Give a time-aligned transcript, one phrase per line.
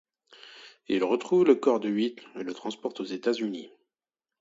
[0.87, 3.69] Ils retrouvent le corps de Huit et le transportent aux États-Unis.